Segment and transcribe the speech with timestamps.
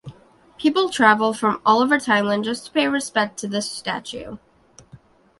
[0.57, 4.37] People travel from all over Thailand just to pay respect to this statue.